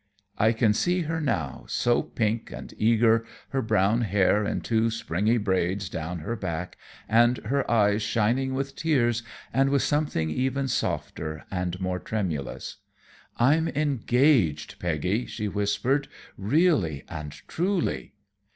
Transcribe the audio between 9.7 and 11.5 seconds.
something even softer